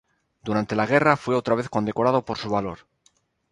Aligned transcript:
Durante 0.41 0.75
la 0.75 0.87
guerra, 0.87 1.15
fue 1.15 1.35
otra 1.35 1.53
vez 1.53 1.69
condecorado 1.69 2.25
por 2.25 2.39
su 2.39 2.49
valor. 2.49 2.87